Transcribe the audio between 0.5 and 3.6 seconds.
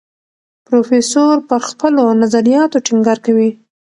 پروفیسور پر خپلو نظریاتو ټینګار کوي.